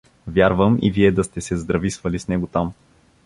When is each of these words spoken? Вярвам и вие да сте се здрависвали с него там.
Вярвам 0.27 0.79
и 0.81 0.91
вие 0.91 1.11
да 1.11 1.23
сте 1.23 1.41
се 1.41 1.57
здрависвали 1.57 2.19
с 2.19 2.27
него 2.27 2.47
там. 2.47 2.73